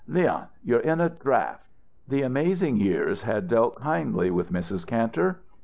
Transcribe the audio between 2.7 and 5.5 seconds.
years had dealt kindly with Mrs. Kantor.